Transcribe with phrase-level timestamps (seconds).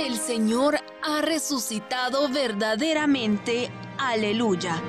[0.00, 3.70] El Señor ha resucitado verdaderamente.
[3.98, 4.82] Aleluya.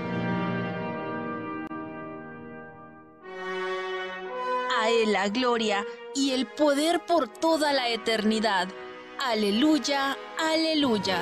[4.80, 8.70] A Él la gloria y el poder por toda la eternidad.
[9.20, 11.22] Aleluya, aleluya.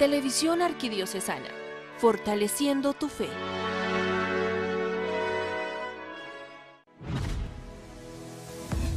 [0.00, 1.48] Televisión Arquidiocesana,
[1.98, 3.28] fortaleciendo tu fe.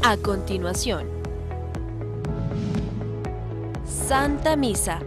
[0.06, 1.08] A continuación,
[3.86, 5.00] Santa Misa.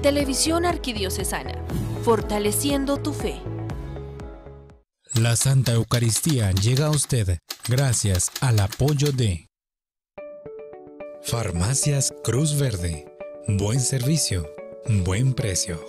[0.00, 1.60] Televisión Arquidiocesana,
[2.04, 3.42] fortaleciendo tu fe.
[5.14, 7.38] La Santa Eucaristía llega a usted
[7.68, 9.48] gracias al apoyo de
[11.22, 13.12] Farmacias Cruz Verde.
[13.48, 14.48] Buen servicio,
[15.04, 15.84] buen precio.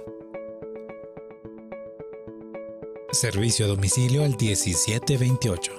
[3.11, 5.78] Servicio a domicilio al 1728.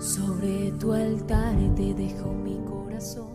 [0.00, 3.28] Sobre tu altar te dejo mi corazón.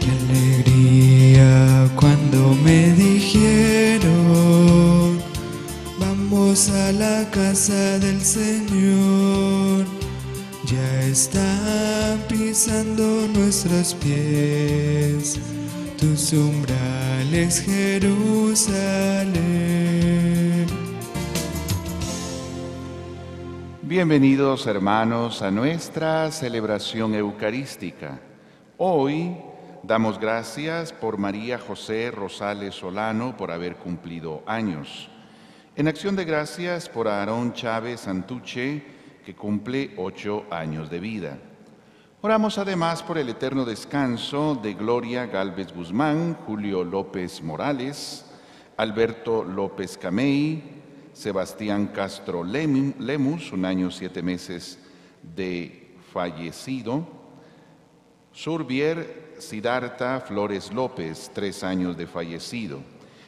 [0.00, 4.10] Qué alegría cuando me dijeron,
[6.00, 9.86] vamos a la casa del Señor.
[10.64, 15.38] Ya están pisando nuestros pies
[16.06, 19.36] umbrales, Jerusalén.
[23.82, 28.20] Bienvenidos hermanos a nuestra celebración eucarística.
[28.78, 29.36] Hoy
[29.82, 35.08] damos gracias por María José Rosales Solano por haber cumplido años.
[35.74, 38.82] En acción de gracias por Aarón Chávez Santuche,
[39.24, 41.38] que cumple ocho años de vida.
[42.26, 48.24] Oramos además por el eterno descanso de Gloria Galvez Guzmán, Julio López Morales,
[48.76, 50.60] Alberto López Camey,
[51.12, 54.76] Sebastián Castro Lem- Lemus, un año siete meses
[55.22, 57.06] de fallecido,
[58.32, 62.80] Surbier Siddhartha Flores López, tres años de fallecido,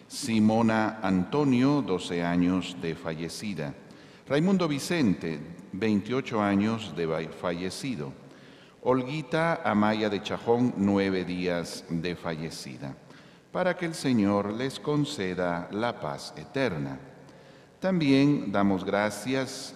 [0.08, 3.75] Simona Antonio, 12 años de fallecida,
[4.26, 5.38] Raimundo Vicente,
[5.70, 8.12] 28 años de fallecido,
[8.82, 12.94] Olguita Amaya de Chajón, nueve días de fallecida,
[13.50, 17.00] para que el Señor les conceda la paz eterna.
[17.80, 19.74] También damos gracias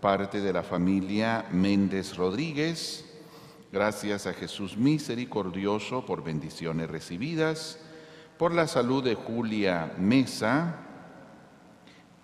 [0.00, 3.04] parte de la familia Méndez Rodríguez,
[3.70, 7.78] gracias a Jesús misericordioso por bendiciones recibidas,
[8.38, 10.78] por la salud de Julia Mesa,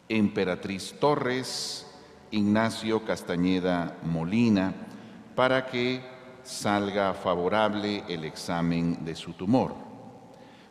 [0.09, 1.87] Emperatriz Torres,
[2.33, 4.88] Ignacio Castañeda Molina,
[5.39, 6.01] para que
[6.43, 9.73] salga favorable el examen de su tumor.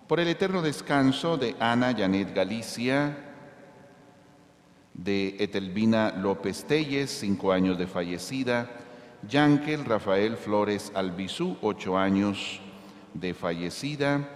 [0.05, 3.15] Por el eterno descanso de Ana Janet Galicia,
[4.93, 8.69] de Etelvina López Telles, cinco años de fallecida,
[9.25, 12.59] Yankel Rafael Flores Albizú, ocho años
[13.13, 14.27] de fallecida,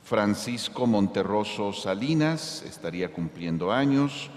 [0.00, 4.30] Francisco Monterroso Salinas, estaría cumpliendo años,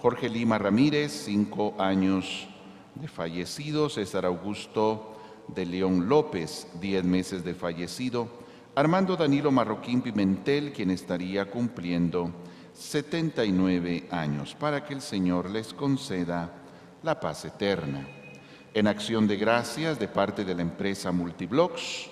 [0.00, 2.46] Jorge Lima Ramírez, cinco años
[2.94, 5.16] de fallecido, César Augusto
[5.48, 8.28] de León López, diez meses de fallecido,
[8.74, 12.30] Armando Danilo Marroquín Pimentel, quien estaría cumpliendo
[12.72, 16.50] 79 años, para que el Señor les conceda
[17.02, 18.06] la paz eterna.
[18.72, 22.08] En acción de gracias de parte de la empresa Multiblox,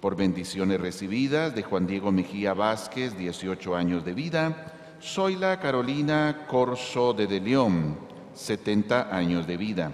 [0.00, 7.12] por bendiciones recibidas de Juan Diego Mejía Vázquez, 18 años de vida, Zoila Carolina Corso
[7.12, 8.07] de De León,
[8.38, 9.92] 70 años de vida.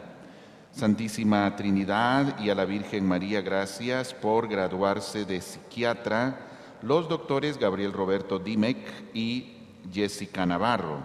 [0.73, 6.39] Santísima Trinidad y a la Virgen María, gracias por graduarse de psiquiatra
[6.83, 8.77] los doctores Gabriel Roberto Dimec
[9.15, 9.55] y
[9.93, 10.99] Jessica Navarro.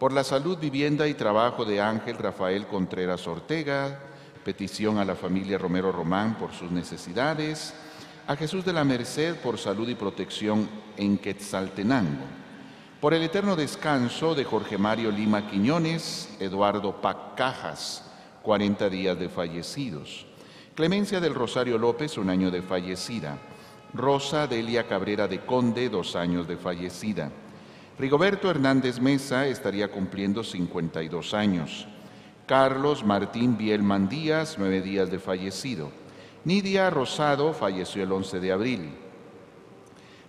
[0.00, 4.00] Por la salud, vivienda y trabajo de Ángel Rafael Contreras Ortega,
[4.44, 7.72] petición a la familia Romero Román por sus necesidades,
[8.26, 12.43] a Jesús de la Merced por salud y protección en Quetzaltenango.
[13.04, 18.02] Por el eterno descanso de Jorge Mario Lima Quiñones, Eduardo Pacajas,
[18.40, 20.24] 40 días de fallecidos.
[20.74, 23.36] Clemencia del Rosario López, un año de fallecida.
[23.92, 27.30] Rosa Delia Cabrera de Conde, dos años de fallecida.
[27.98, 31.86] Rigoberto Hernández Mesa estaría cumpliendo 52 años.
[32.46, 35.90] Carlos Martín Bielman Díaz, nueve días de fallecido.
[36.46, 38.94] Nidia Rosado falleció el 11 de abril.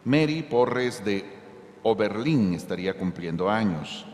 [0.03, 1.44] Mary Porres de
[1.87, 4.05] Oberlin estaría cumpliendo años.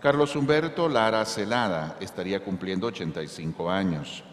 [0.00, 4.24] Carlos Humberto Lara Celada estaría cumpliendo 85 años.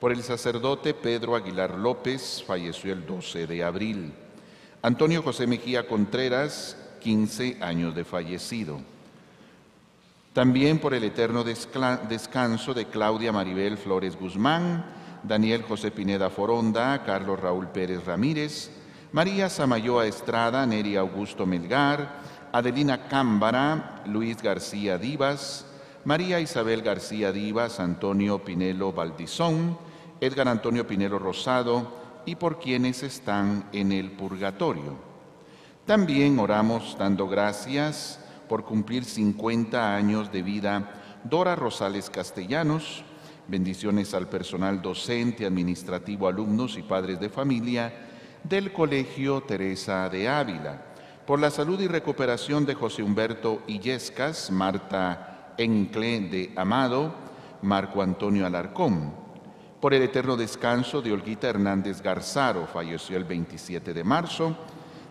[0.00, 4.12] Por el sacerdote Pedro Aguilar López falleció el 12 de abril.
[4.82, 8.80] Antonio José Mejía Contreras, 15 años de fallecido.
[10.32, 14.84] También por el eterno descanso de Claudia Maribel Flores Guzmán,
[15.22, 18.72] Daniel José Pineda Foronda, Carlos Raúl Pérez Ramírez,
[19.12, 22.21] María Samayoa Estrada, Neri Augusto Melgar,
[22.52, 25.64] Adelina Cámbara, Luis García Divas,
[26.04, 29.78] María Isabel García Divas, Antonio Pinelo Valdizón,
[30.20, 34.96] Edgar Antonio Pinelo Rosado y por quienes están en el purgatorio.
[35.86, 38.20] También oramos dando gracias
[38.50, 43.02] por cumplir 50 años de vida Dora Rosales Castellanos.
[43.48, 47.92] Bendiciones al personal docente, administrativo, alumnos y padres de familia
[48.44, 50.91] del Colegio Teresa de Ávila.
[51.32, 57.10] Por la salud y recuperación de José Humberto Illescas, Marta Encle de Amado,
[57.62, 59.14] Marco Antonio Alarcón.
[59.80, 64.54] Por el eterno descanso de Olguita Hernández Garzaro, falleció el 27 de marzo,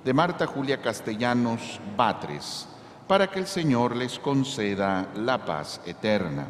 [0.05, 2.67] de Marta Julia Castellanos Batres
[3.07, 6.49] para que el Señor les conceda la paz eterna.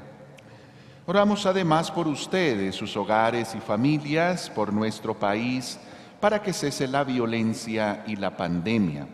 [1.05, 5.79] Oramos además por ustedes, sus hogares y familias, por nuestro país,
[6.19, 9.07] para que cese la violencia y la pandemia.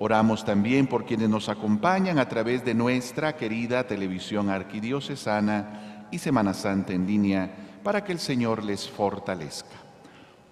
[0.00, 6.54] Oramos también por quienes nos acompañan a través de nuestra querida televisión arquidiocesana y Semana
[6.54, 7.50] Santa en línea,
[7.82, 9.76] para que el Señor les fortalezca.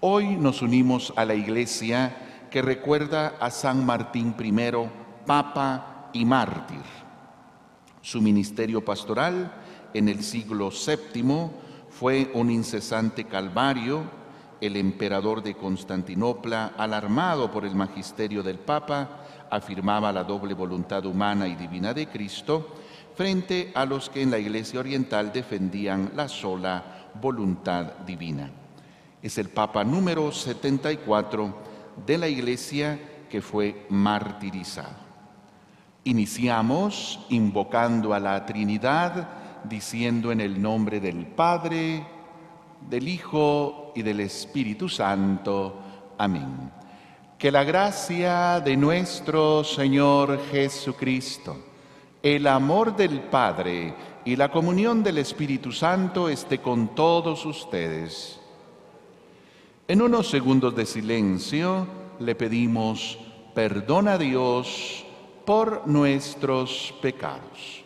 [0.01, 4.73] Hoy nos unimos a la iglesia que recuerda a San Martín I,
[5.25, 6.83] Papa y mártir.
[8.03, 9.53] Su ministerio pastoral
[9.95, 11.51] en el siglo VII
[11.89, 14.27] fue un incesante calvario.
[14.61, 21.47] El emperador de Constantinopla, alarmado por el magisterio del Papa, afirmaba la doble voluntad humana
[21.47, 22.75] y divina de Cristo
[23.15, 28.51] frente a los que en la Iglesia Oriental defendían la sola voluntad divina.
[29.23, 31.57] Es el Papa número 74
[32.07, 32.99] de la Iglesia
[33.31, 35.07] que fue martirizado.
[36.05, 39.29] Iniciamos invocando a la Trinidad,
[39.65, 42.07] diciendo en el nombre del Padre,
[42.89, 45.81] del Hijo y del Espíritu Santo.
[46.19, 46.76] Amén.
[47.39, 51.57] Que la gracia de nuestro Señor Jesucristo,
[52.23, 58.41] el amor del Padre y la comunión del Espíritu Santo esté con todos ustedes.
[59.87, 61.87] En unos segundos de silencio
[62.21, 63.19] le pedimos
[63.55, 65.05] perdón a Dios
[65.45, 67.86] por nuestros pecados.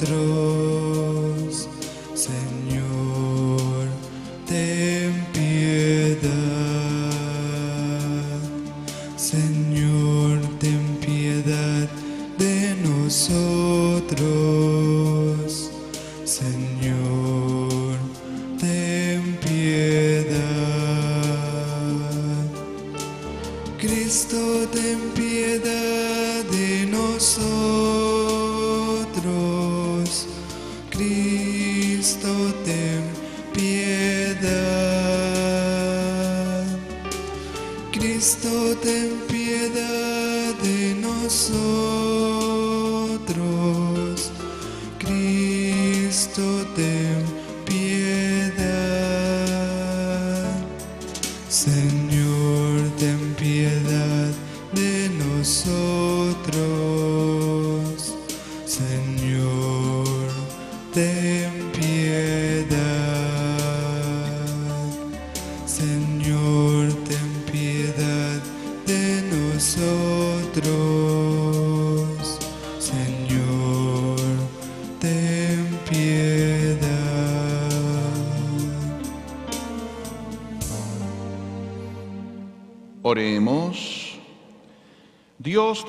[0.00, 0.59] Nosotros.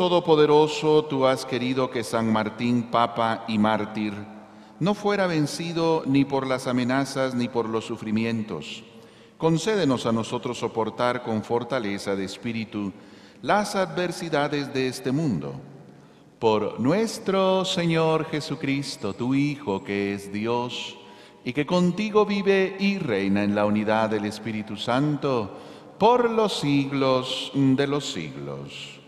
[0.02, 4.16] Todopoderoso, tú has querido que San Martín, Papa y mártir,
[4.80, 8.84] no fuera vencido ni por las amenazas ni por los sufrimientos.
[9.38, 12.92] Concédenos a nosotros soportar con fortaleza de espíritu
[13.44, 15.54] las adversidades de este mundo.
[16.40, 20.98] Por nuestro Señor Jesucristo, tu Hijo, que es Dios,
[21.46, 25.60] y que contigo vive y reina en la unidad del Espíritu Santo,
[26.00, 29.01] por los siglos de los siglos.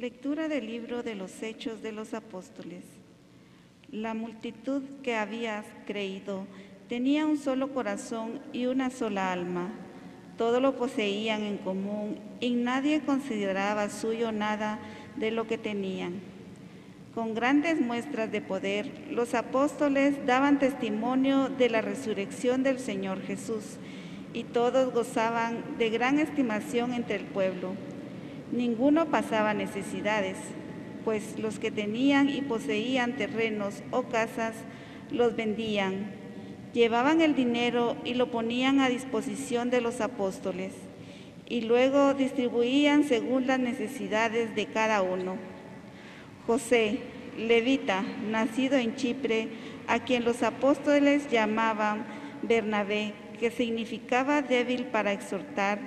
[0.00, 2.84] Lectura del libro de los Hechos de los Apóstoles.
[3.92, 6.46] La multitud que había creído
[6.88, 9.68] tenía un solo corazón y una sola alma.
[10.38, 14.78] Todo lo poseían en común y nadie consideraba suyo nada
[15.16, 16.14] de lo que tenían.
[17.14, 23.76] Con grandes muestras de poder, los apóstoles daban testimonio de la resurrección del Señor Jesús
[24.32, 27.74] y todos gozaban de gran estimación entre el pueblo.
[28.52, 30.36] Ninguno pasaba necesidades,
[31.04, 34.54] pues los que tenían y poseían terrenos o casas
[35.10, 36.12] los vendían,
[36.72, 40.72] llevaban el dinero y lo ponían a disposición de los apóstoles,
[41.48, 45.36] y luego distribuían según las necesidades de cada uno.
[46.46, 47.00] José,
[47.38, 49.48] levita, nacido en Chipre,
[49.86, 52.04] a quien los apóstoles llamaban
[52.42, 55.78] Bernabé, que significaba débil para exhortar,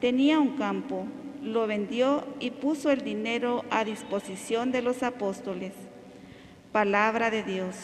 [0.00, 1.06] tenía un campo,
[1.42, 5.72] lo vendió y puso el dinero a disposición de los apóstoles.
[6.72, 7.76] Palabra de Dios.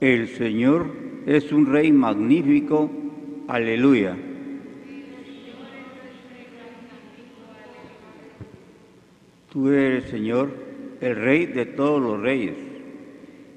[0.00, 0.90] El Señor
[1.26, 2.90] es un Rey magnífico.
[3.48, 4.16] Aleluya.
[9.50, 10.69] Tú eres, Señor,
[11.00, 12.56] el Rey de todos los reyes.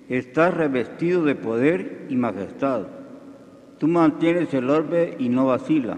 [0.10, 2.88] Estás revestido de poder y majestad.
[3.80, 5.98] Tú mantienes el orbe y no vacila.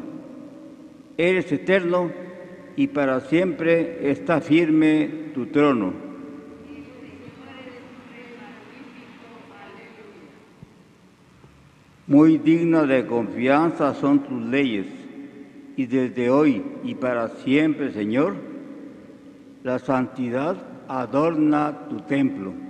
[1.17, 2.11] Eres eterno
[2.75, 5.93] y para siempre está firme tu trono.
[12.07, 14.85] Muy dignas de confianza son tus leyes,
[15.75, 18.35] y desde hoy y para siempre, Señor,
[19.63, 22.64] la santidad adorna tu templo.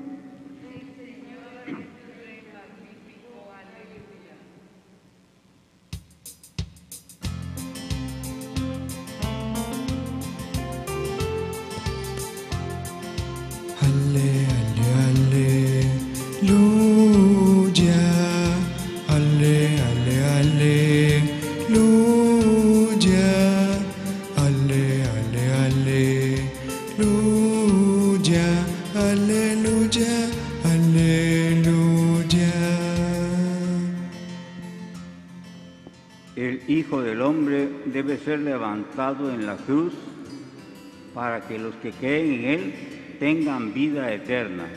[41.56, 42.74] Que los que creen en Él
[43.18, 44.68] tengan vida eterna.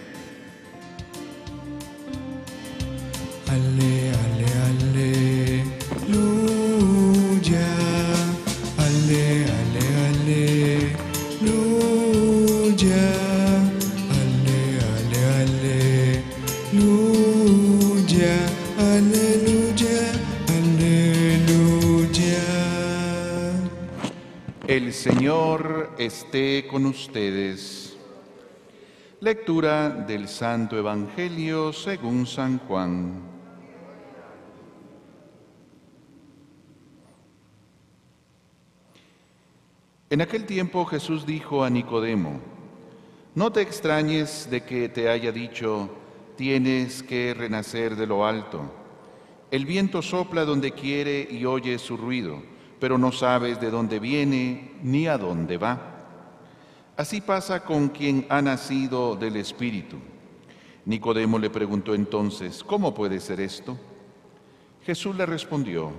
[26.09, 27.95] Esté con ustedes.
[29.21, 33.13] Lectura del Santo Evangelio según San Juan.
[40.09, 42.41] En aquel tiempo Jesús dijo a Nicodemo,
[43.35, 45.91] no te extrañes de que te haya dicho,
[46.37, 48.63] tienes que renacer de lo alto.
[49.51, 52.43] El viento sopla donde quiere y oye su ruido,
[52.81, 55.98] pero no sabes de dónde viene ni a dónde va.
[56.99, 59.99] Así pasa con quien ha nacido del Espíritu.
[60.85, 63.79] Nicodemo le preguntó entonces, ¿cómo puede ser esto?
[64.85, 65.93] Jesús le respondió,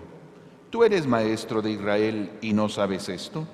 [0.69, 3.47] ¿tú eres maestro de Israel y no sabes esto?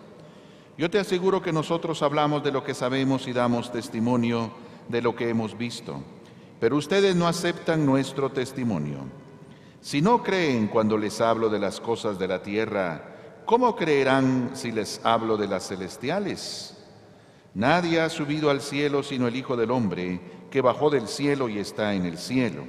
[0.75, 4.49] Yo te aseguro que nosotros hablamos de lo que sabemos y damos testimonio
[4.89, 6.01] de lo que hemos visto,
[6.59, 9.01] pero ustedes no aceptan nuestro testimonio.
[9.81, 14.71] Si no creen cuando les hablo de las cosas de la tierra, ¿cómo creerán si
[14.71, 16.75] les hablo de las celestiales?
[17.55, 20.19] Nadie ha subido al cielo sino el Hijo del Hombre,
[20.51, 22.65] que bajó del cielo y está en el cielo.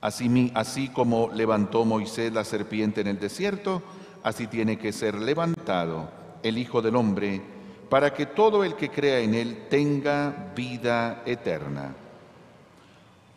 [0.00, 3.82] Así, como levantó Moisés la serpiente en el desierto,
[4.24, 6.10] así tiene que ser levantado
[6.42, 7.40] el Hijo del Hombre,
[7.88, 11.94] para que todo el que crea en Él tenga vida eterna.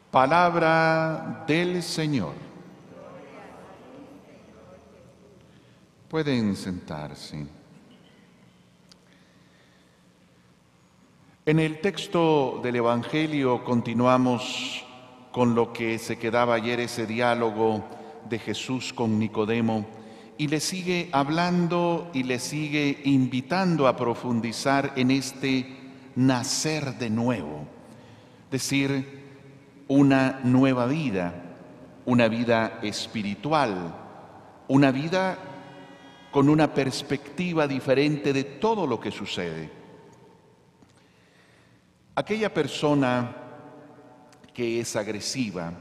[0.09, 2.33] Palabra del Señor.
[6.09, 7.60] Pueden sentarse.
[11.43, 14.85] En el texto del Evangelio continuamos
[15.31, 17.83] con lo que se quedaba ayer ese diálogo
[18.29, 19.87] de Jesús con Nicodemo
[20.37, 25.65] y le sigue hablando y le sigue invitando a profundizar en este
[26.15, 27.65] nacer de nuevo,
[28.51, 29.23] decir,
[29.87, 31.33] una nueva vida,
[32.05, 33.95] una vida espiritual,
[34.67, 35.39] una vida
[36.29, 39.80] con una perspectiva diferente de todo lo que sucede.
[42.13, 43.37] Aquella persona
[44.53, 45.71] que es agresiva,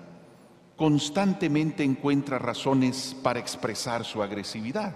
[0.76, 4.94] constantemente encuentra razones para expresar su agresividad.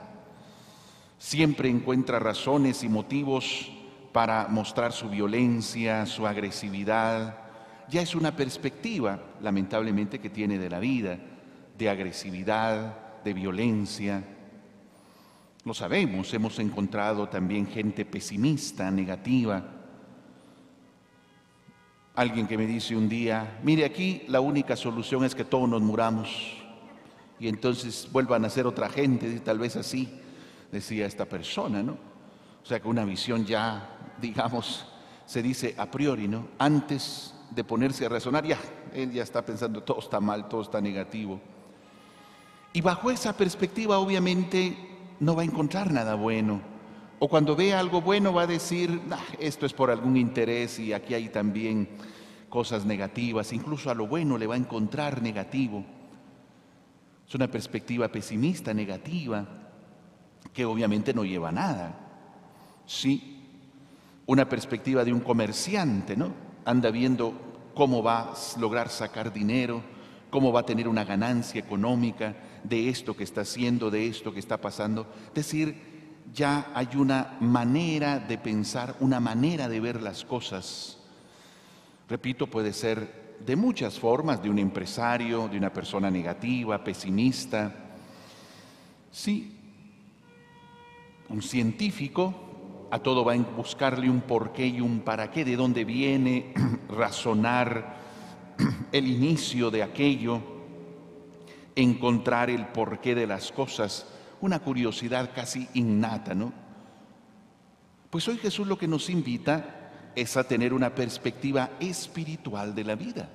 [1.19, 3.73] Siempre encuentra razones y motivos
[4.13, 7.37] para mostrar su violencia, su agresividad.
[7.89, 11.19] Ya es una perspectiva, lamentablemente, que tiene de la vida,
[11.77, 14.23] de agresividad, de violencia.
[15.65, 19.74] Lo sabemos, hemos encontrado también gente pesimista, negativa,
[22.15, 25.83] Alguien que me dice un día, mire aquí la única solución es que todos nos
[25.83, 26.57] muramos
[27.41, 30.09] y entonces vuelvan a ser otra gente, y tal vez así,
[30.71, 31.93] decía esta persona, ¿no?
[32.63, 34.87] O sea que una visión ya, digamos,
[35.27, 36.49] se dice a priori, ¿no?
[36.59, 38.59] Antes de ponerse a razonar, ya,
[38.93, 41.41] él ya está pensando, todo está mal, todo está negativo.
[42.73, 44.77] Y bajo esa perspectiva, obviamente,
[45.21, 46.61] no va a encontrar nada bueno.
[47.19, 49.01] O cuando ve algo bueno va a decir,
[49.39, 51.89] esto es por algún interés y aquí hay también
[52.49, 55.85] cosas negativas, incluso a lo bueno le va a encontrar negativo.
[57.27, 59.47] Es una perspectiva pesimista, negativa,
[60.53, 62.01] que obviamente no lleva a nada.
[62.87, 63.43] Sí,
[64.27, 66.33] una perspectiva de un comerciante, ¿no?
[66.65, 67.33] Anda viendo
[67.75, 69.83] cómo va a lograr sacar dinero,
[70.31, 74.41] cómo va a tener una ganancia económica de esto que está haciendo, de esto que
[74.41, 75.07] está pasando.
[75.35, 75.94] Decir,
[76.35, 80.99] ya hay una manera de pensar, una manera de ver las cosas.
[82.09, 87.73] Repito, puede ser de muchas formas, de un empresario, de una persona negativa, pesimista.
[89.13, 89.57] Sí,
[91.29, 95.85] un científico a todo va a buscarle un porqué y un para qué, de dónde
[95.85, 96.53] viene,
[96.89, 97.97] razonar
[98.93, 100.41] el inicio de aquello,
[101.77, 104.14] encontrar el porqué de las cosas
[104.45, 106.53] una curiosidad casi innata, ¿no?
[108.11, 112.95] Pues hoy Jesús lo que nos invita es a tener una perspectiva espiritual de la
[112.95, 113.31] vida.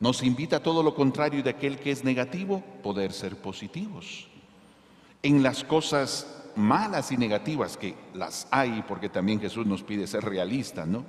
[0.00, 4.26] Nos invita a todo lo contrario de aquel que es negativo, poder ser positivos.
[5.22, 10.24] En las cosas malas y negativas, que las hay, porque también Jesús nos pide ser
[10.24, 11.04] realistas, ¿no?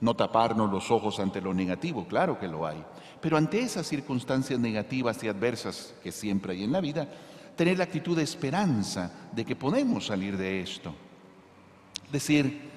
[0.00, 2.84] No taparnos los ojos ante lo negativo, claro que lo hay.
[3.20, 7.08] Pero ante esas circunstancias negativas y adversas que siempre hay en la vida,
[7.58, 10.94] tener la actitud de esperanza de que podemos salir de esto.
[12.06, 12.70] Es decir,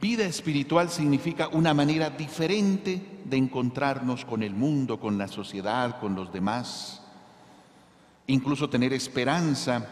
[0.00, 6.14] vida espiritual significa una manera diferente de encontrarnos con el mundo, con la sociedad, con
[6.14, 7.02] los demás.
[8.28, 9.86] Incluso tener esperanza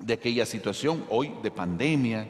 [0.00, 2.26] de aquella situación hoy de pandemia,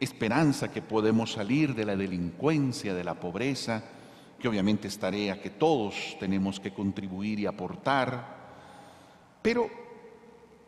[0.00, 3.84] esperanza que podemos salir de la delincuencia, de la pobreza,
[4.40, 8.40] que obviamente es tarea que todos tenemos que contribuir y aportar,
[9.42, 9.81] pero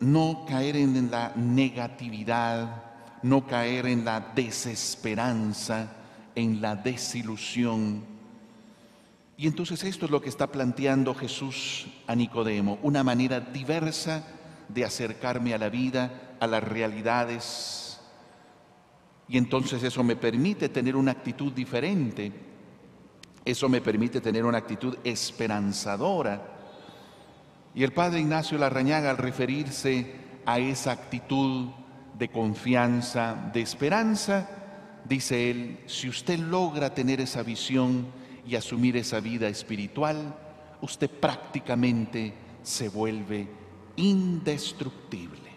[0.04, 2.82] no caer en la negatividad,
[3.22, 5.88] no caer en la desesperanza,
[6.34, 8.04] en la desilusión.
[9.36, 14.24] Y entonces esto es lo que está planteando Jesús a Nicodemo, una manera diversa
[14.68, 17.80] de acercarme a la vida, a las realidades,
[19.26, 22.30] Y entonces eso me permite tener una actitud diferente,
[23.42, 26.53] eso me permite tener una actitud esperanzadora.
[27.74, 30.14] Y el padre Ignacio Larrañaga al referirse
[30.46, 31.70] a esa actitud
[32.16, 34.48] de confianza, de esperanza,
[35.04, 38.06] dice él, si usted logra tener esa visión
[38.46, 40.36] y asumir esa vida espiritual,
[40.80, 43.48] usted prácticamente se vuelve
[43.96, 45.50] indestructible.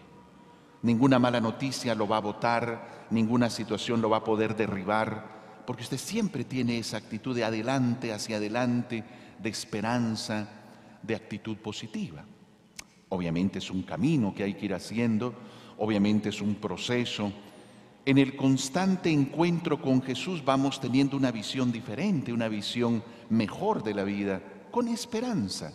[0.81, 5.83] Ninguna mala noticia lo va a botar, ninguna situación lo va a poder derribar, porque
[5.83, 9.03] usted siempre tiene esa actitud de adelante, hacia adelante,
[9.39, 10.47] de esperanza,
[11.01, 12.23] de actitud positiva.
[13.09, 15.33] Obviamente es un camino que hay que ir haciendo,
[15.77, 17.31] obviamente es un proceso.
[18.05, 23.93] En el constante encuentro con Jesús vamos teniendo una visión diferente, una visión mejor de
[23.93, 25.73] la vida, con esperanza.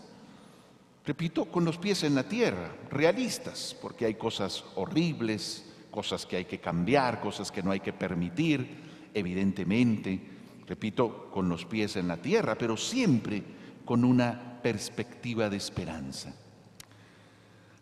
[1.04, 6.44] Repito, con los pies en la tierra, realistas, porque hay cosas horribles, cosas que hay
[6.44, 10.20] que cambiar, cosas que no hay que permitir, evidentemente,
[10.66, 13.42] repito, con los pies en la tierra, pero siempre
[13.84, 16.32] con una perspectiva de esperanza.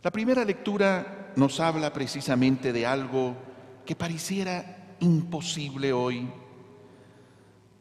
[0.02, 3.36] La primera lectura nos habla precisamente de algo
[3.84, 6.28] que pareciera imposible hoy.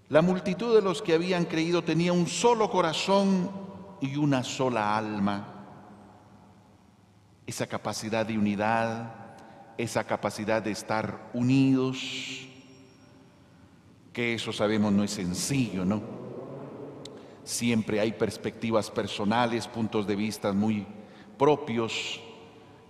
[0.09, 3.49] La multitud de los que habían creído tenía un solo corazón
[4.01, 5.55] y una sola alma.
[7.47, 9.37] Esa capacidad de unidad,
[9.77, 12.47] esa capacidad de estar unidos,
[14.11, 16.18] que eso sabemos no es sencillo, ¿no?
[17.49, 20.85] Siempre hay perspectivas personales, puntos de vista muy
[21.37, 22.21] propios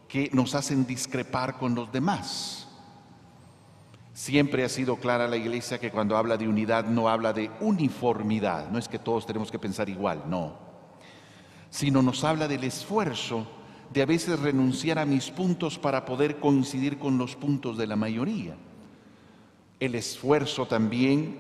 [0.08, 2.68] que nos hacen discrepar con los demás.
[4.14, 8.70] Siempre ha sido clara la iglesia que cuando habla de unidad no habla de uniformidad,
[8.70, 10.70] no es que todos tenemos que pensar igual, no
[11.70, 13.48] sino nos habla del esfuerzo
[13.94, 17.96] de a veces renunciar a mis puntos para poder coincidir con los puntos de la
[17.96, 18.56] mayoría.
[19.80, 21.40] El esfuerzo también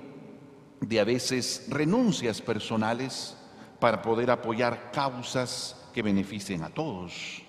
[0.82, 3.36] de a veces renuncias personales
[3.80, 7.42] para poder apoyar causas que beneficien a todos.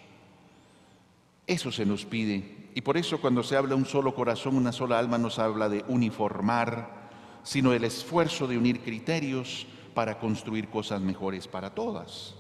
[1.47, 2.71] Eso se nos pide.
[2.75, 5.69] Y por eso cuando se habla un solo corazón, una sola alma, no se habla
[5.69, 7.11] de uniformar,
[7.43, 12.35] sino el esfuerzo de unir criterios para construir cosas mejores para todas.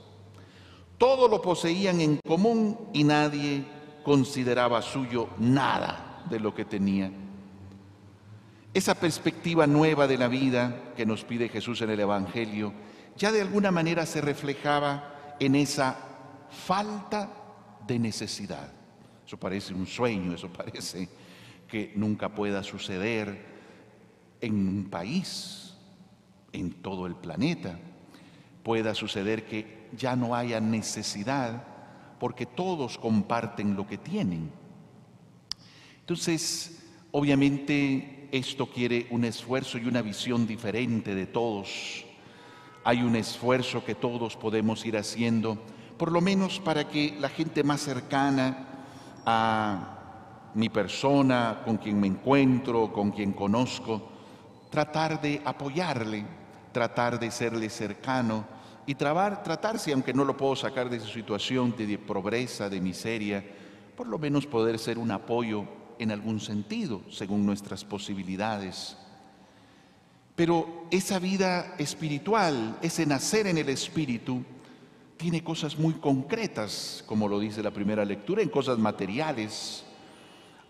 [0.98, 3.64] Todo lo poseían en común y nadie
[4.04, 7.10] consideraba suyo nada de lo que tenía.
[8.72, 12.72] Esa perspectiva nueva de la vida que nos pide Jesús en el Evangelio
[13.16, 15.96] ya de alguna manera se reflejaba en esa
[16.50, 17.28] falta
[17.86, 18.72] de necesidad.
[19.26, 21.08] Eso parece un sueño, eso parece
[21.68, 23.44] que nunca pueda suceder
[24.40, 25.74] en un país,
[26.52, 27.78] en todo el planeta.
[28.62, 31.64] Pueda suceder que ya no haya necesidad
[32.18, 34.50] porque todos comparten lo que tienen.
[36.00, 42.04] Entonces, obviamente esto quiere un esfuerzo y una visión diferente de todos.
[42.84, 45.58] Hay un esfuerzo que todos podemos ir haciendo,
[45.98, 48.68] por lo menos para que la gente más cercana
[49.26, 54.08] a mi persona, con quien me encuentro, con quien conozco,
[54.70, 56.24] tratar de apoyarle,
[56.72, 61.76] tratar de serle cercano, y tratar, tratarse, aunque no lo puedo sacar de su situación
[61.76, 63.44] de pobreza, de miseria,
[63.96, 68.96] por lo menos poder ser un apoyo en algún sentido, según nuestras posibilidades.
[70.34, 74.42] Pero esa vida espiritual, ese nacer en el espíritu,
[75.18, 79.84] tiene cosas muy concretas, como lo dice la primera lectura, en cosas materiales.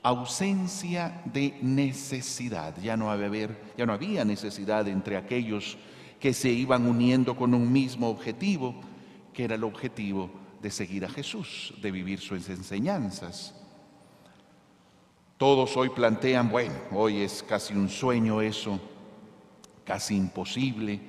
[0.03, 2.75] Ausencia de necesidad.
[2.83, 5.79] Ya no, había, necesidad entre aquellos
[6.19, 8.75] que se iban uniendo con un mismo objetivo,
[9.33, 10.29] que era el objetivo
[10.61, 13.55] de seguir a Jesús, de vivir sus enseñanzas.
[15.41, 18.79] Todos hoy plantean, bueno, hoy es casi un sueño eso,
[19.87, 21.01] casi imposible,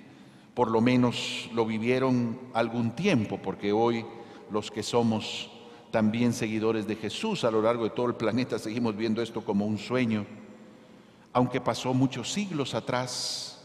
[0.54, 4.06] por lo menos lo vivieron algún tiempo, porque hoy
[4.50, 5.52] los que somos
[5.92, 9.66] también seguidores de Jesús a lo largo de todo el planeta seguimos viendo esto como
[9.66, 10.26] un sueño,
[11.34, 13.62] aunque pasó muchos siglos atrás,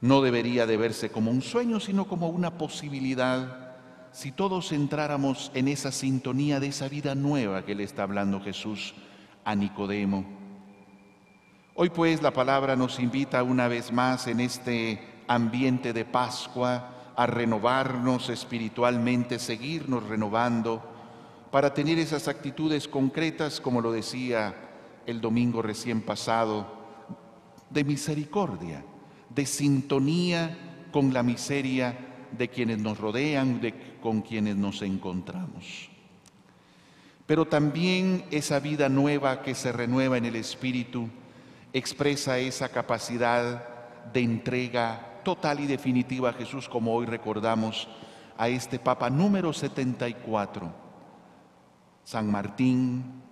[0.00, 3.76] no debería de verse como un sueño, sino como una posibilidad.
[4.10, 8.92] Si todos entráramos en esa sintonía de esa vida nueva que le está hablando Jesús
[9.50, 10.24] a Nicodemo.
[11.74, 17.26] Hoy pues la palabra nos invita una vez más en este ambiente de Pascua a
[17.26, 20.82] renovarnos espiritualmente, seguirnos renovando,
[21.50, 24.54] para tener esas actitudes concretas, como lo decía
[25.06, 26.66] el domingo recién pasado,
[27.70, 28.84] de misericordia
[29.34, 30.56] de sintonía
[30.92, 31.96] con la miseria
[32.36, 35.89] de quienes nos rodean, de, con quienes nos encontramos.
[37.30, 41.08] Pero también esa vida nueva que se renueva en el Espíritu
[41.72, 43.68] expresa esa capacidad
[44.12, 47.86] de entrega total y definitiva a Jesús, como hoy recordamos
[48.36, 50.72] a este Papa número 74.
[52.02, 53.22] San Martín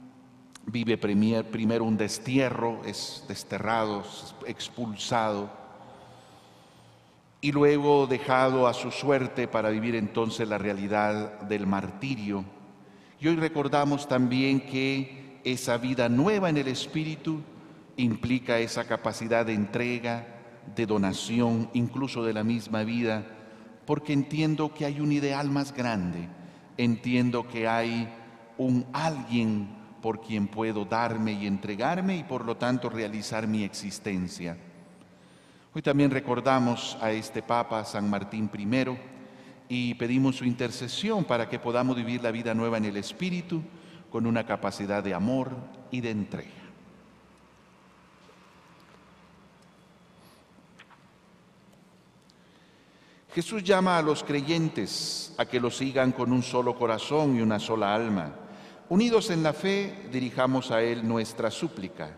[0.66, 4.04] vive primero un destierro, es desterrado,
[4.46, 5.50] expulsado,
[7.40, 12.57] y luego dejado a su suerte para vivir entonces la realidad del martirio.
[13.20, 17.40] Y hoy recordamos también que esa vida nueva en el Espíritu
[17.96, 20.26] implica esa capacidad de entrega,
[20.76, 23.26] de donación, incluso de la misma vida,
[23.86, 26.28] porque entiendo que hay un ideal más grande,
[26.76, 28.08] entiendo que hay
[28.56, 29.68] un alguien
[30.00, 34.56] por quien puedo darme y entregarme y por lo tanto realizar mi existencia.
[35.74, 38.64] Hoy también recordamos a este Papa San Martín I
[39.68, 43.62] y pedimos su intercesión para que podamos vivir la vida nueva en el Espíritu
[44.10, 45.50] con una capacidad de amor
[45.90, 46.50] y de entrega.
[53.34, 57.60] Jesús llama a los creyentes a que lo sigan con un solo corazón y una
[57.60, 58.34] sola alma.
[58.88, 62.16] Unidos en la fe, dirijamos a Él nuestra súplica.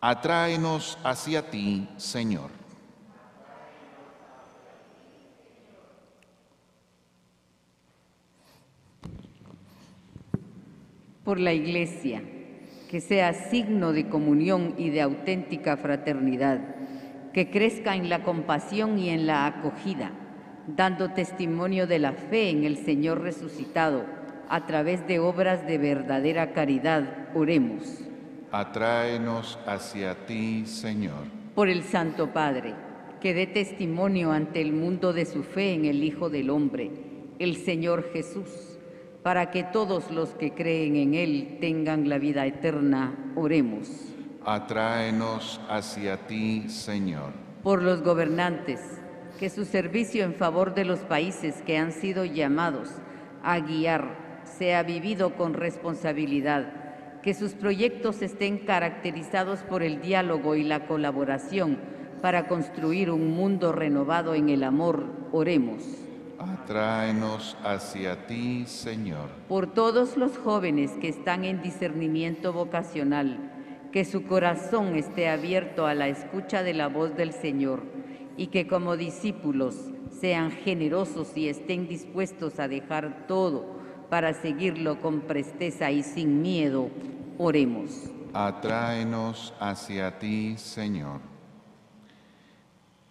[0.00, 2.63] Atráenos hacia ti, Señor.
[11.24, 12.22] Por la Iglesia,
[12.90, 16.60] que sea signo de comunión y de auténtica fraternidad
[17.34, 20.12] que crezca en la compasión y en la acogida,
[20.68, 24.06] dando testimonio de la fe en el Señor resucitado
[24.48, 27.28] a través de obras de verdadera caridad.
[27.34, 28.04] Oremos.
[28.52, 31.24] Atráenos hacia ti, Señor.
[31.56, 32.74] Por el Santo Padre,
[33.20, 36.92] que dé testimonio ante el mundo de su fe en el Hijo del Hombre,
[37.40, 38.73] el Señor Jesús,
[39.24, 43.32] para que todos los que creen en Él tengan la vida eterna.
[43.34, 47.32] Oremos Atráenos hacia ti, Señor.
[47.62, 48.78] Por los gobernantes,
[49.40, 52.90] que su servicio en favor de los países que han sido llamados
[53.42, 60.64] a guiar sea vivido con responsabilidad, que sus proyectos estén caracterizados por el diálogo y
[60.64, 61.78] la colaboración
[62.20, 65.06] para construir un mundo renovado en el amor.
[65.32, 66.03] Oremos.
[66.44, 69.30] Atráenos hacia ti, Señor.
[69.48, 73.50] Por todos los jóvenes que están en discernimiento vocacional,
[73.92, 77.82] que su corazón esté abierto a la escucha de la voz del Señor
[78.36, 79.76] y que como discípulos
[80.10, 83.78] sean generosos y estén dispuestos a dejar todo
[84.10, 86.90] para seguirlo con presteza y sin miedo.
[87.38, 88.10] Oremos.
[88.32, 91.33] Atráenos hacia ti, Señor.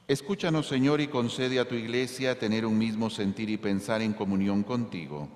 [0.08, 4.64] Escúchanos, Señor, y concede a tu iglesia tener un mismo sentir y pensar en comunión
[4.64, 5.30] contigo.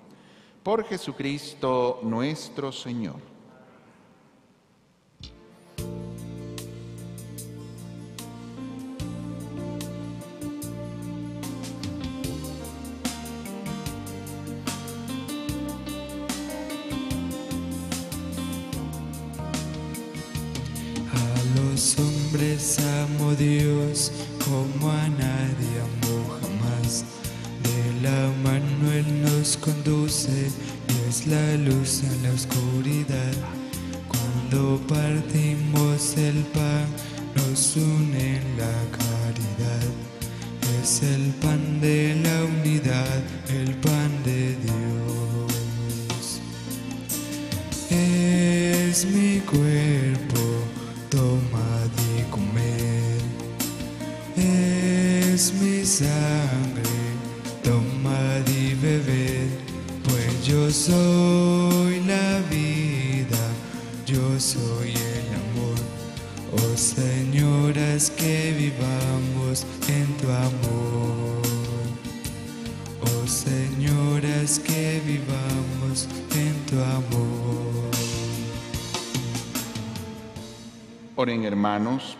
[0.62, 3.38] Por Jesucristo nuestro Señor.
[22.78, 24.12] amo Dios
[24.48, 27.04] como a nadie amo jamás.
[27.62, 30.50] De la mano Él nos conduce
[30.88, 32.67] y es la luz en la oscuridad.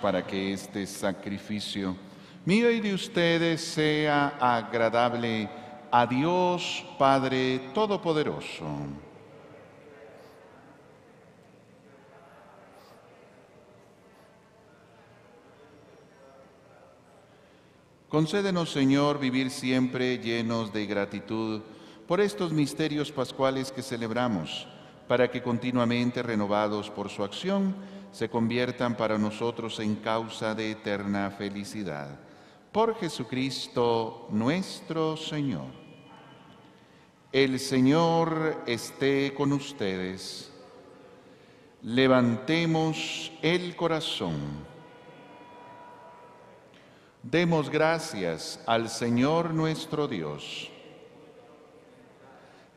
[0.01, 1.97] Para que este sacrificio
[2.45, 5.49] mío y de ustedes sea agradable
[5.91, 8.67] a Dios Padre Todopoderoso.
[18.09, 21.61] Concédenos, Señor, vivir siempre llenos de gratitud
[22.07, 24.67] por estos misterios pascuales que celebramos,
[25.07, 27.75] para que continuamente renovados por su acción,
[28.13, 32.19] se conviertan para nosotros en causa de eterna felicidad.
[32.73, 35.67] Por Jesucristo nuestro Señor.
[37.33, 40.51] El Señor esté con ustedes.
[41.83, 44.67] Levantemos el corazón.
[47.23, 50.71] Demos gracias al Señor nuestro Dios.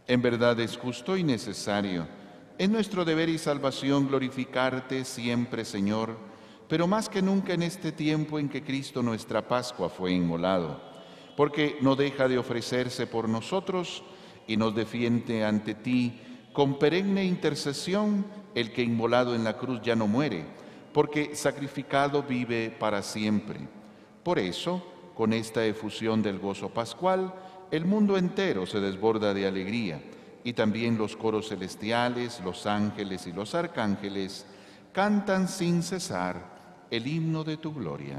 [0.07, 2.20] En verdad es justo y necesario.
[2.57, 6.15] Es nuestro deber y salvación glorificarte siempre, Señor,
[6.67, 10.79] pero más que nunca en este tiempo en que Cristo nuestra Pascua fue inmolado,
[11.35, 14.03] porque no deja de ofrecerse por nosotros
[14.47, 16.19] y nos defiende ante ti
[16.53, 20.45] con perenne intercesión el que inmolado en la cruz ya no muere,
[20.93, 23.59] porque sacrificado vive para siempre.
[24.23, 24.85] Por eso,
[25.15, 27.33] con esta efusión del gozo pascual,
[27.71, 30.01] el mundo entero se desborda de alegría
[30.43, 34.45] y también los coros celestiales, los ángeles y los arcángeles
[34.91, 38.17] cantan sin cesar el himno de tu gloria.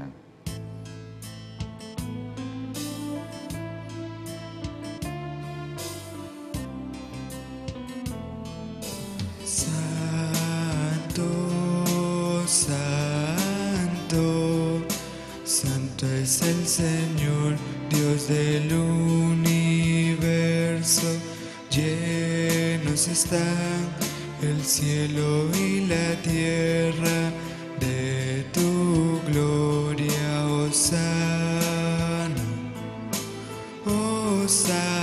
[9.45, 11.23] Santo,
[12.47, 14.23] santo,
[15.43, 17.55] santo es el Señor,
[17.89, 19.43] Dios del universo.
[21.75, 23.87] Llenos están
[24.43, 27.31] el cielo y la tierra
[27.79, 32.45] de tu gloria, Osana,
[33.87, 35.02] Osana,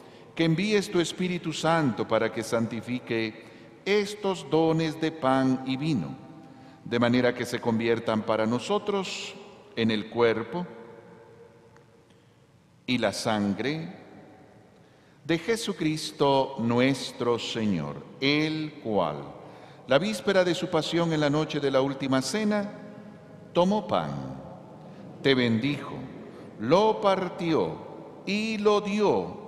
[0.35, 3.51] que envíes tu Espíritu Santo para que santifique
[3.85, 6.15] estos dones de pan y vino,
[6.83, 9.35] de manera que se conviertan para nosotros
[9.75, 10.65] en el cuerpo
[12.85, 14.01] y la sangre
[15.25, 19.17] de Jesucristo nuestro Señor, el cual,
[19.87, 22.71] la víspera de su pasión en la noche de la última cena,
[23.53, 24.11] tomó pan,
[25.21, 25.93] te bendijo,
[26.59, 27.77] lo partió
[28.25, 29.40] y lo dio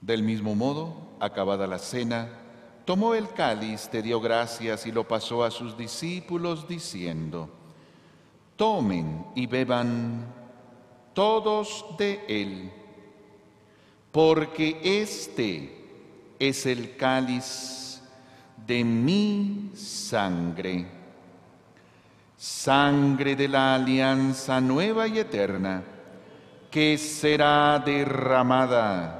[0.00, 2.28] Del mismo modo, acabada la cena,
[2.84, 7.50] tomó el cáliz, te dio gracias y lo pasó a sus discípulos diciendo,
[8.56, 10.26] tomen y beban
[11.12, 12.72] todos de él,
[14.10, 15.80] porque este
[16.38, 18.02] es el cáliz
[18.66, 20.86] de mi sangre,
[22.38, 25.82] sangre de la alianza nueva y eterna,
[26.70, 29.19] que será derramada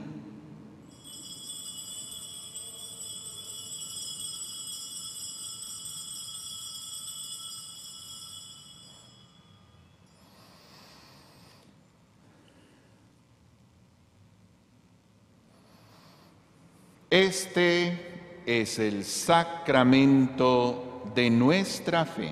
[17.11, 22.31] Este es el sacramento de nuestra fe.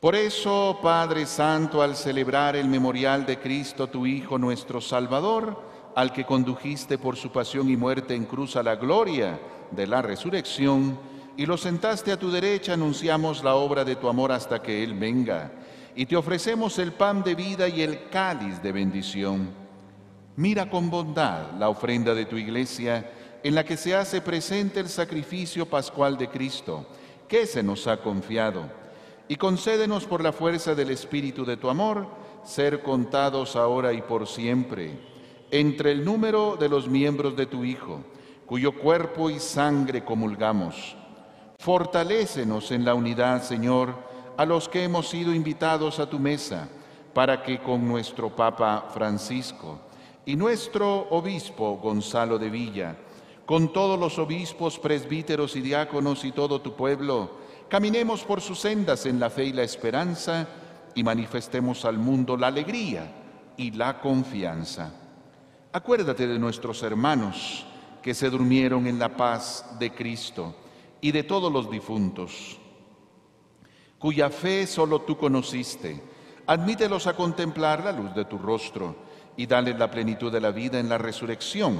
[0.00, 5.62] Por eso, Padre Santo, al celebrar el memorial de Cristo, tu Hijo, nuestro Salvador,
[5.94, 9.38] al que condujiste por su pasión y muerte en cruz a la gloria
[9.70, 10.98] de la resurrección,
[11.36, 14.94] y lo sentaste a tu derecha, anunciamos la obra de tu amor hasta que Él
[14.94, 15.52] venga,
[15.94, 19.50] y te ofrecemos el pan de vida y el cáliz de bendición.
[20.36, 23.10] Mira con bondad la ofrenda de tu iglesia,
[23.42, 26.86] en la que se hace presente el sacrificio pascual de Cristo,
[27.28, 28.68] que se nos ha confiado
[29.28, 32.06] y concédenos por la fuerza del Espíritu de tu amor
[32.44, 34.98] ser contados ahora y por siempre
[35.50, 38.00] entre el número de los miembros de tu Hijo,
[38.44, 40.96] cuyo cuerpo y sangre comulgamos.
[41.58, 43.94] Fortalécenos en la unidad, Señor,
[44.36, 46.68] a los que hemos sido invitados a tu mesa,
[47.12, 49.78] para que con nuestro Papa Francisco
[50.26, 52.96] y nuestro obispo Gonzalo de Villa,
[53.46, 59.06] con todos los obispos, presbíteros y diáconos y todo tu pueblo, Caminemos por sus sendas
[59.06, 60.46] en la fe y la esperanza
[60.94, 63.10] y manifestemos al mundo la alegría
[63.56, 64.92] y la confianza.
[65.72, 67.66] Acuérdate de nuestros hermanos
[68.02, 70.54] que se durmieron en la paz de Cristo
[71.00, 72.60] y de todos los difuntos,
[74.04, 75.98] cuya fe solo tú conociste.
[76.46, 78.94] Admítelos a contemplar la luz de tu rostro
[79.34, 81.78] y dale la plenitud de la vida en la resurrección.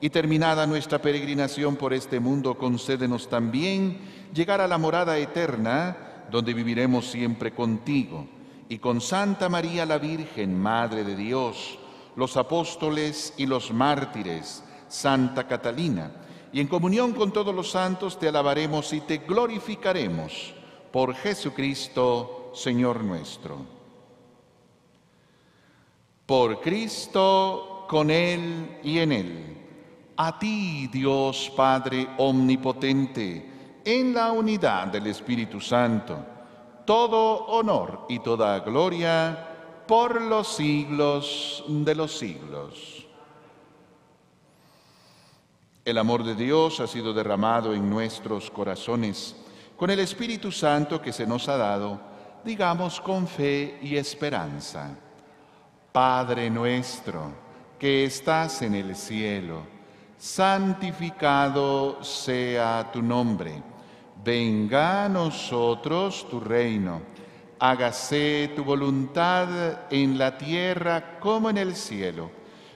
[0.00, 3.98] Y terminada nuestra peregrinación por este mundo, concédenos también
[4.32, 8.26] llegar a la morada eterna, donde viviremos siempre contigo,
[8.70, 11.78] y con Santa María la Virgen, Madre de Dios,
[12.16, 16.10] los apóstoles y los mártires, Santa Catalina,
[16.54, 20.54] y en comunión con todos los santos te alabaremos y te glorificaremos
[20.90, 23.56] por Jesucristo, Señor nuestro.
[26.26, 29.60] Por Cristo, con Él y en Él
[30.22, 36.18] a ti, Dios Padre Omnipotente, en la unidad del Espíritu Santo,
[36.84, 39.48] todo honor y toda gloria
[39.86, 43.06] por los siglos de los siglos.
[45.86, 49.34] El amor de Dios ha sido derramado en nuestros corazones
[49.80, 51.98] con el Espíritu Santo que se nos ha dado,
[52.44, 54.90] digamos con fe y esperanza.
[55.90, 57.32] Padre nuestro,
[57.78, 59.62] que estás en el cielo,
[60.18, 63.62] santificado sea tu nombre.
[64.22, 67.00] Venga a nosotros tu reino.
[67.58, 69.48] Hágase tu voluntad
[69.90, 72.30] en la tierra como en el cielo.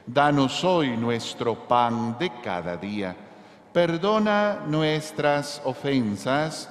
[0.06, 3.14] Danos hoy nuestro pan de cada día.
[3.74, 6.70] Perdona nuestras ofensas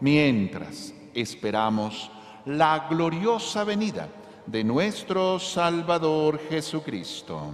[0.00, 2.10] mientras esperamos
[2.46, 4.08] la gloriosa venida
[4.46, 7.52] de nuestro Salvador Jesucristo.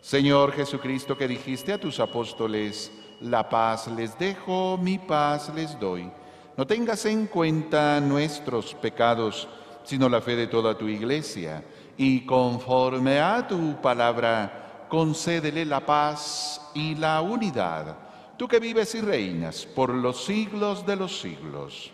[0.00, 6.10] Señor Jesucristo, que dijiste a tus apóstoles, la paz les dejo, mi paz les doy.
[6.56, 9.48] No tengas en cuenta nuestros pecados,
[9.84, 11.64] sino la fe de toda tu iglesia,
[11.96, 14.61] y conforme a tu palabra,
[14.92, 17.96] concédele la paz y la unidad,
[18.36, 21.90] tú que vives y reinas por los siglos de los siglos.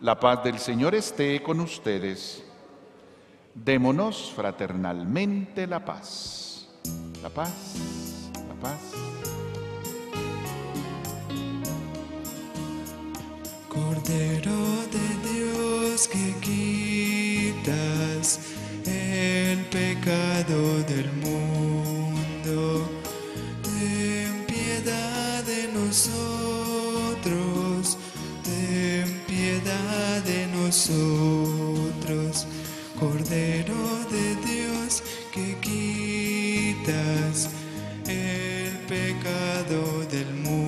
[0.00, 2.44] La paz del Señor esté con ustedes.
[3.54, 6.68] Démonos fraternalmente la paz.
[7.22, 7.52] La paz,
[8.48, 8.80] la paz.
[13.68, 14.58] Cordero
[14.90, 16.34] de Dios que
[17.60, 18.40] quitas
[18.84, 21.67] el pecado del mundo,
[30.68, 32.46] nosotros,
[33.00, 33.74] Cordero
[34.10, 35.02] de Dios
[35.32, 37.48] que quitas
[38.06, 40.67] el pecado del mundo.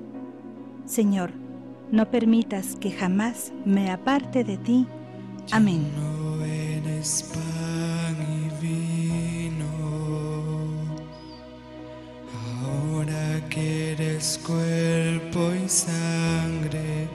[0.85, 1.31] Señor,
[1.91, 4.87] no permitas que jamás me aparte de ti.
[5.51, 5.91] Amén.
[5.95, 9.65] No eres pan y vino,
[12.63, 17.07] ahora que eres cuerpo y sangre,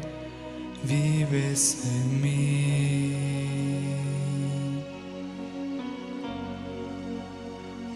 [0.84, 3.12] vives en mí.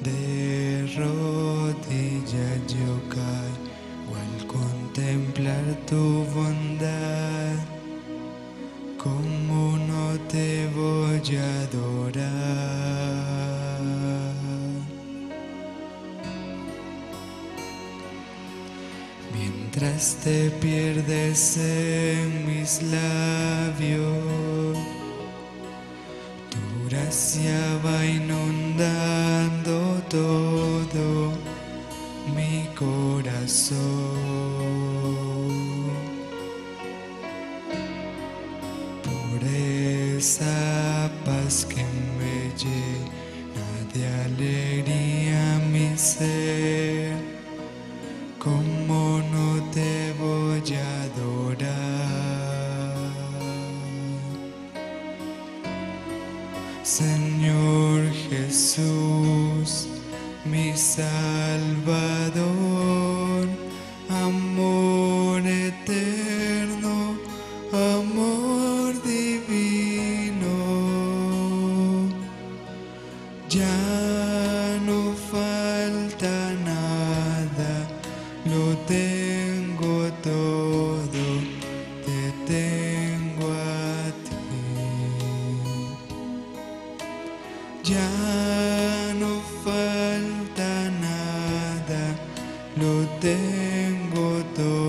[0.02, 3.08] De rodillas yo
[4.14, 7.56] al contemplar tu bondad.
[8.98, 12.80] ¿Cómo no te voy a adorar?
[19.32, 24.76] Mientras te pierdes en mis labios,
[26.50, 30.49] tu gracia va inundando todo
[33.40, 34.19] corazón.
[34.19, 34.19] Por
[92.76, 94.79] lo tengo todo,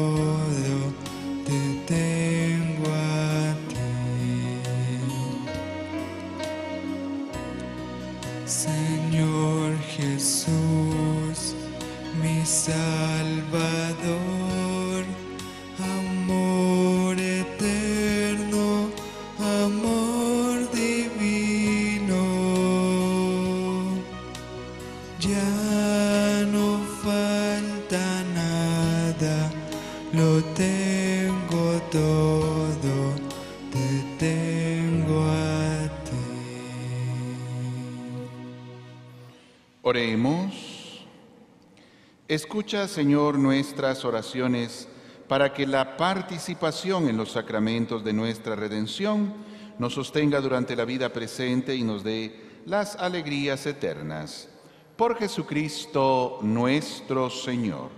[42.62, 44.88] Escucha, Señor, nuestras oraciones
[45.28, 49.34] para que la participación en los sacramentos de nuestra redención
[49.80, 54.48] nos sostenga durante la vida presente y nos dé las alegrías eternas.
[54.96, 57.90] Por Jesucristo nuestro Señor.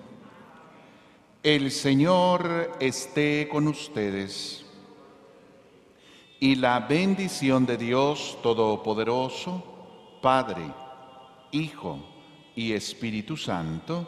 [1.43, 4.63] El Señor esté con ustedes.
[6.39, 10.73] Y la bendición de Dios Todopoderoso, Padre,
[11.51, 11.99] Hijo
[12.55, 14.07] y Espíritu Santo,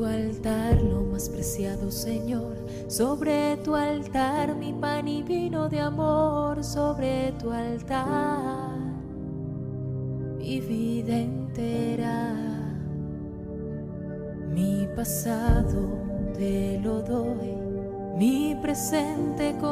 [0.00, 2.56] Tu altar lo más preciado, Señor,
[2.88, 8.78] sobre tu altar mi pan y vino de amor, sobre tu altar
[10.38, 12.34] mi vida entera,
[14.48, 15.82] mi pasado
[16.32, 17.54] te lo doy,
[18.16, 19.69] mi presente con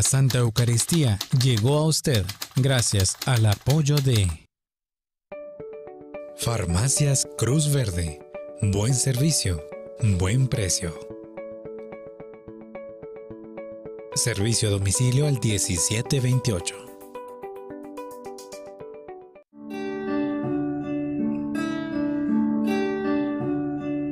[0.00, 2.24] La Santa Eucaristía llegó a usted
[2.56, 4.48] gracias al apoyo de
[6.38, 8.18] Farmacias Cruz Verde.
[8.62, 9.62] Buen servicio,
[10.18, 10.98] buen precio.
[14.14, 16.79] Servicio a domicilio al 1728.